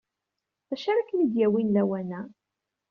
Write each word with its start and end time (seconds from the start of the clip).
D 0.69 0.71
acu 0.73 0.87
ara 0.91 1.07
kem-id-yawin 1.09 1.73
lawan-a? 1.75 2.21